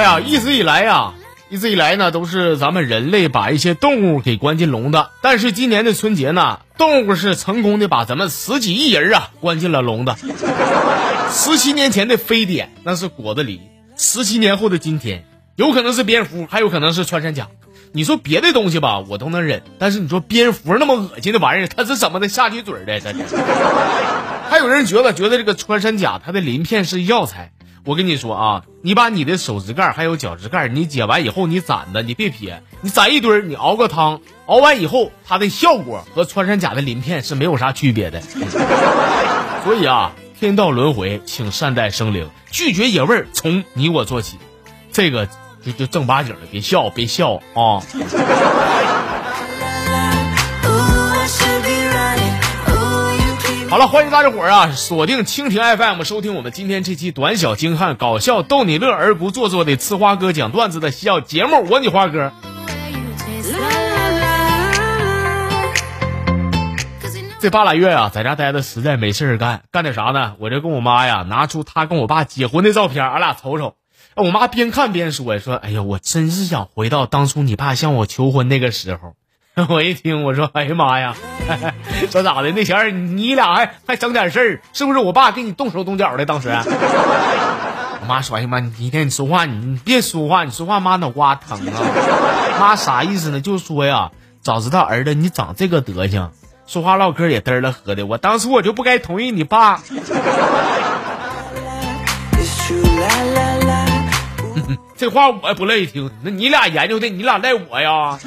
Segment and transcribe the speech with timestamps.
[0.00, 1.12] 哎呀，一直以来呀，
[1.50, 5.10] 一直以来呢，都是咱们人类把一些动物给关进笼的。
[5.20, 10.14] 但是今年的春节呢，动物是成功的把咱们十几亿人啊关进了笼子。
[11.30, 13.60] 十七年前的非典那是果子狸，
[13.94, 17.48] 十七年后的今天，有可能是蝙蝠，还有可能是穿山甲。
[17.92, 23.00] 你说别的东西吧，我都能忍，但是你说蝙蝠那么恶心的玩意儿，它是怎么的下去嘴的？
[23.00, 23.24] 真的。
[24.48, 27.52] 还有人觉得觉得这个穿山甲它的鳞片是药材。
[27.84, 38.20] 我跟你说啊，你把你的手指盖还有脚趾盖，你剪完以后你攒的，你别撇，你攒一堆，你熬个汤，熬完以后它的效果和穿山甲的鳞片是没有啥区别的。
[39.64, 44.38] 所以啊，天道轮回，请善待生灵，拒绝野味，从你我做起。
[44.92, 45.26] 这个
[45.64, 47.82] 就就正八经的，别笑，别笑啊。
[53.70, 61.64] 好了，欢迎大家伙儿啊，锁定蜻蜓 FM，收听我们今天这期短小精悍、搞笑逗你乐而不做作的呲花哥讲段子的小节目。
[61.70, 62.32] 我你花哥。
[67.38, 70.34] 这半拉月啊，在家待的实在没事儿干，干点啥呢？
[70.40, 73.76] 我这跟我妈呀，拿出她跟我爸结婚的照片，俺俩瞅瞅。
[74.16, 79.14] 我妈边看边说：“说，哎呀，我真是想回到当初你爸向我求婚那个时候。”
[79.70, 81.14] 我一听，我说：“哎呀妈呀，
[82.10, 82.50] 说咋的？
[82.52, 84.98] 那前儿你俩还还整点事儿，是不是？
[84.98, 86.48] 我爸给你动手动脚的当时。
[88.02, 91.72] ”我妈说：“哎呀妈，你一天你说话，你你别说话，你说话妈脑瓜疼啊！
[92.58, 93.40] 妈啥意思呢？
[93.40, 96.30] 就说呀，早知道儿子你长这个德行，
[96.66, 99.80] 说话唠嗑也嘚了喝的，我当初我就不该同意你爸。
[104.96, 108.18] ”这话我也不乐意听，那你俩研究的，你俩赖我呀？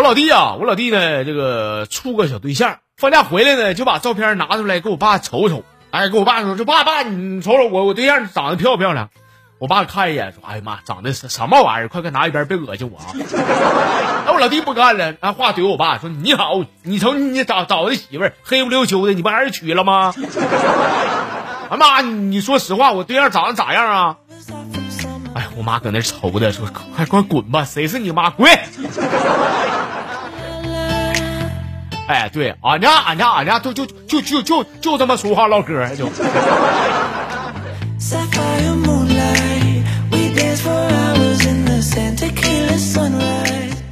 [0.00, 5.62] 我老弟啊，我老弟呢，这个处个小对象，放假回来呢，就把照片拿出来给我爸瞅瞅。
[5.90, 9.10] 哎，跟我爸说说，爸爸，你瞅瞅我，我对象长得漂不漂亮？
[9.58, 11.88] 我爸看一眼说，哎呀妈，长得是什么玩意儿？
[11.88, 13.12] 快快拿一边，别恶心我啊！
[14.26, 20.14] 哎，我老弟不干了，拿话怼我爸说，你好，你瞅你找找的媳妇儿黑不溜秋的，你不还是娶了吗？
[21.68, 24.16] 哎妈，你说实话，我对象长得咋样啊？
[25.34, 26.66] 哎，我妈搁那愁的说，
[26.96, 28.30] 快快滚吧，谁是你妈？
[28.30, 28.48] 滚！
[32.10, 36.08] 哎，对，俺家俺家俺家就就就就就就这么说话唠嗑就。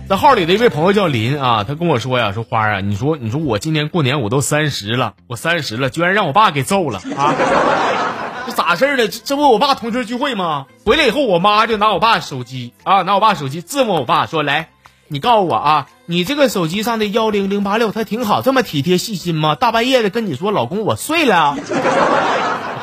[0.08, 7.32] 在号里的一位朋友叫林啊，他跟我说呀，说花啊，你说你说我今年过年我都三十了，我三十了，居然让我爸给揍了啊！
[8.48, 9.06] 这咋事儿呢？
[9.06, 10.66] 这不我爸同学聚会吗？
[10.84, 14.70] 回来以后，我妈就拿我爸手机啊，拿我爸手机质问我爸说：“来，
[15.08, 19.54] 你告诉我啊，你这个手机上的幺零零八六它挺好，这么体贴细心吗？
[19.54, 21.56] 大半夜的跟你说，老公我睡了。”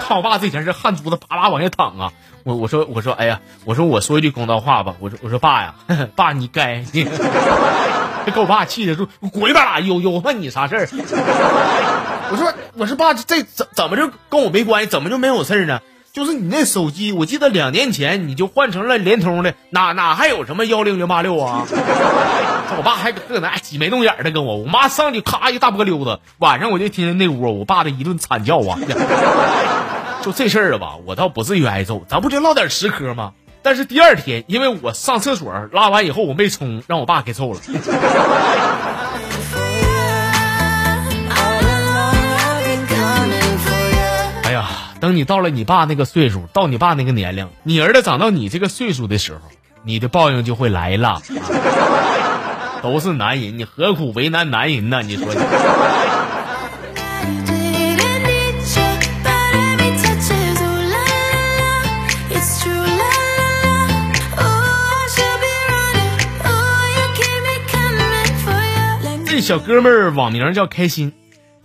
[0.08, 2.12] 看我爸这前是汗珠子啪啪往下淌啊！
[2.44, 5.74] 我我说我说哎呀，我说我说一句公道话吧，我说我说爸呀，
[6.16, 7.08] 爸你该， 你
[8.32, 10.88] 给我爸气的说滚一边拉，有有问你啥事儿？
[12.32, 14.88] 我说我说爸，这怎怎么就跟我没关系？
[14.88, 15.80] 怎么就没有事儿呢？
[16.16, 21.66] 就是你那手机，我记得两年前你就换成了联通的，哪哪还有什么幺零零八六啊？
[22.78, 28.80] 我爸还搁那挤眉弄眼的跟我，我妈上去咔一大波溜子，晚上我就听见那屋我爸的一顿惨叫啊！
[30.24, 33.34] 就这事儿吧，我倒不至于挨揍，咱不就唠点实嗑吗？
[33.62, 37.60] 但是第二天，因为我上厕所拉完以后我没冲，让我爸给揍了。
[45.16, 49.40] 等你到了你爸那个岁数，到你爸那个年龄，你儿子长到你这个岁数的时候，
[49.82, 51.22] 你的报应就会来了。
[52.84, 55.02] 都是男人，你何苦为难男人呢？
[55.04, 55.26] 你说。
[69.26, 71.14] 这小哥们儿网名叫开心，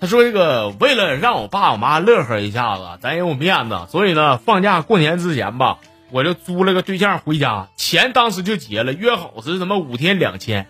[0.00, 5.76] 他说：“这个为了让我爸我妈乐呵一下子，咱也有面子，所以呢，放假过年之前吧，
[6.10, 10.66] 我就租了个对象回家，钱当时就结了，约好是什么五天两千。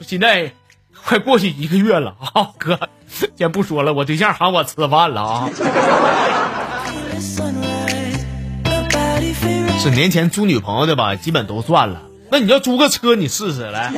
[0.00, 0.52] 现在
[1.04, 2.88] 快过去一个月了啊， 哥，
[3.36, 5.50] 先不说了，我对象喊我吃饭了啊。
[9.78, 12.00] 是年前租女朋友的吧，基本都算了。
[12.30, 13.92] 那你要租个车，你试试来。”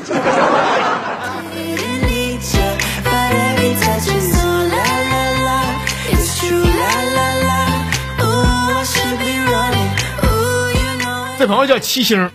[11.45, 12.31] 这朋友叫七星，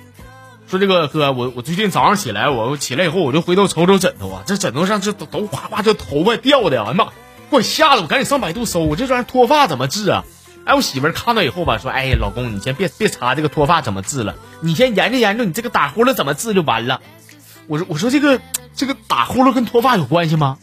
[0.67, 7.05] 说这个哥，我我最近早上起来，我起来以后我就回头瞅瞅枕头啊，这枕头上这都都哗哗这头发掉的呀，哎妈，
[7.49, 10.25] 给我吓得我赶紧上百度搜，我这玩意脱发怎么治啊？
[10.63, 17.01] 哎，我媳妇看到以后吧，说，哎，老公你先别别查这个脱发怎么治了，你先研究研究你这个打呼噜怎么治就完了。
[17.65, 18.39] 我说我说这个
[18.75, 20.59] 这个打呼噜跟脱发有关系吗？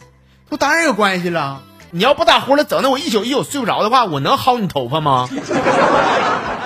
[0.47, 1.63] 说当然有关系了。
[1.91, 5.27] 你要不打呼噜，整的我一宿一宿睡不着的话，我能薅你头发吗？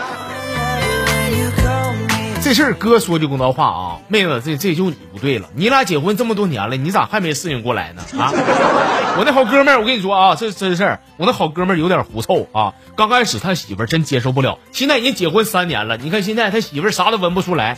[2.51, 5.48] 这事儿哥说句公道话啊，妹子，这这就你不对了。
[5.56, 8.03] 你俩结婚这么多年了，你咋还没适应过来呢？
[8.19, 8.33] 啊！
[9.18, 12.74] 我那好哥们儿，我跟你说啊，这真事儿，我那好哥们儿有点狐臭啊。
[12.98, 17.77] 刚开始他媳妇儿真接受不了，现在人结婚三年了，你看现在他媳妇儿啥都闻不出来。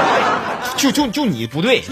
[0.78, 1.82] 就就就你不对。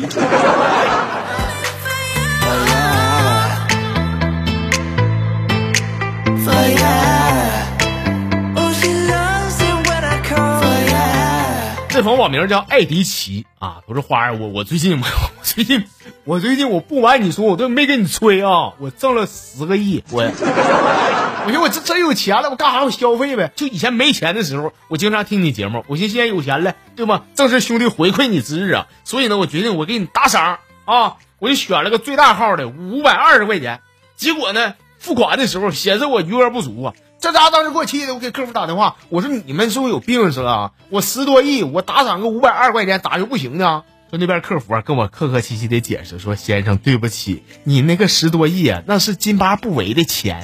[12.03, 15.07] 朋友网名叫艾迪奇啊，不是花儿，我我最近 我
[15.43, 15.85] 最近
[16.25, 20.23] 我最近我不瞒你说，我都没跟你吹啊，我挣了十个亿，我
[21.47, 23.51] 我寻思我这真有钱了，我干啥我消费呗？
[23.57, 27.23] 就以前没钱的时候，我经常听你节目，我寻思现在有钱了，对吗？
[27.35, 33.81] 正是兄弟回馈你之日啊，所以呢，我决定我给你打赏啊，我就选了个最大号的五百二十块钱，
[34.17, 36.95] 结果呢，付款的时候显示我余额不足啊。
[37.21, 40.73] 这家当时给我气的，我给客服打电话，我说你们是不是有病是吧？
[40.89, 43.83] 我十多亿，我打赏个五百二块钱，咋就不行呢？
[44.09, 50.43] 说那边客服跟我客客气气的解释说，先生对不起，你那个十多亿啊，那是津巴布韦的钱。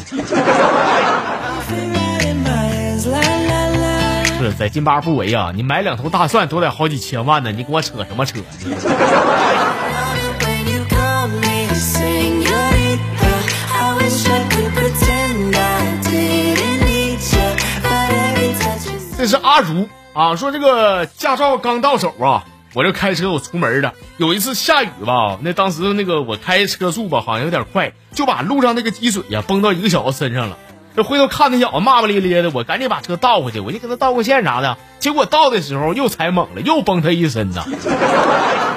[4.39, 8.39] 是在津巴布韦啊，你买两头大蒜都得好几千万呢，你跟我扯什么扯？
[19.57, 22.45] 阿如啊，说这个驾照刚到手啊，
[22.75, 23.95] 我这开车我出门了。
[24.19, 30.59] 有一次下雨吧，那当时那个我开车速吧好像有点快，就把路上那个积水呀崩到一个小子身上了。
[30.95, 34.77] 这回头看那小子骂骂咧咧的，我赶紧把车倒回去，我就跟他道个歉啥的。
[34.99, 37.65] 结果倒的时候又踩猛了，又崩他一身呐。
[37.73, 37.73] 你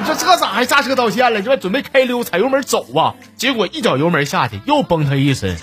[0.06, 1.42] 说这咋还刹车道歉了？
[1.42, 5.58] 这准备开溜踩油门走啊，结果一脚油门下去又崩他一身。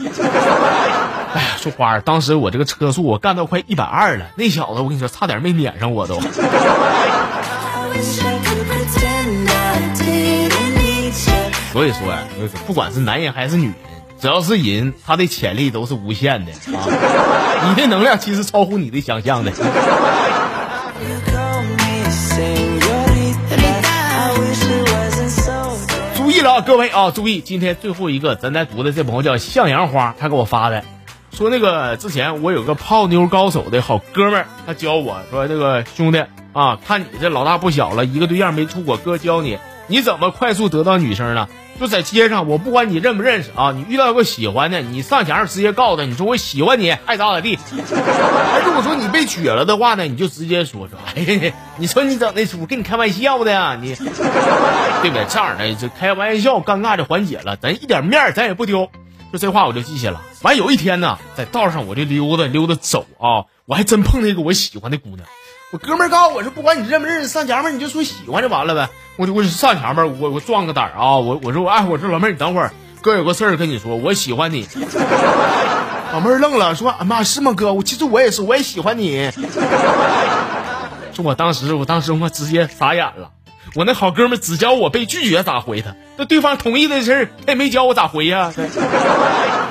[1.67, 6.21] 哎呀，说花儿，当时我这个车速我干到快一百二了，那小子我跟你说差点没撵上我都。
[11.73, 12.23] 所以说呀，
[12.67, 13.75] 不管是男人还是女人，
[14.21, 16.87] 只要是人，他的潜力都是无限的啊！
[17.69, 19.51] 你的能量其实超乎你的想象的。
[26.17, 27.41] 注意了啊，各位啊，注意！
[27.41, 30.85] 今天最后一个咱在读的这朋友叫向阳花，他给我发的。
[31.37, 36.25] 说那个之前我有个泡妞高手的好哥们儿，他教我说：“这个兄弟
[36.55, 41.47] 啊，看你这老大不小了，一个对象没处过，哥教你，你怎么快速得到女生呢？
[41.79, 47.59] 就在街上，我不管你认不认识啊，你遇到个喜欢的，你上前直接告诉他，你说我喜欢你，爱咋咋地。
[48.65, 53.95] 如果说你被撅了的话呢，你就直接说说，哎，你说你整那出，跟你开玩笑的呀，你
[55.03, 55.27] 对不对？
[55.29, 58.91] 这样的这开玩笑，尴尬就缓解了，咱一点面咱也不丢。”
[59.39, 60.23] 这话我就记下了。
[60.43, 65.21] 完有一天呢，在道上我就溜达溜达走啊，我还真碰见一个我喜欢的姑娘。
[65.73, 68.89] 我哥们告诉我说，不管你认不认识，上前面你就说喜欢就完了呗。
[69.17, 74.67] 我就我就上前面，我我壮个胆啊，我我说我哎，我说老妹儿你等会儿，哥有个事儿跟你说，我喜欢你。
[76.13, 77.73] 老妹儿愣了，说妈是吗哥？
[77.73, 79.31] 我其实我也是，我也喜欢你。
[81.13, 83.31] 说我当时我当时我直接傻眼了。
[83.75, 88.53] 我那好哥们只教我被拒绝咋回他，那对方同意的事儿他也没教我咋回呀。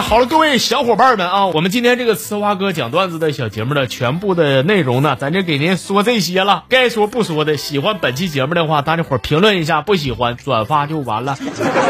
[0.00, 6.64] 好了，各位小伙伴们啊，我们今天这个呲花哥讲段子的小节目的全部的内容呢，咱就给您说这些了。
[6.68, 11.36] 该说不说的，喜欢本期节目的话，大家伙评论一下；不喜欢，转发就完了。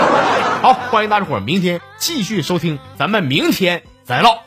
[0.62, 4.38] 好，欢迎大家伙明天继续收听，咱们明天再唠。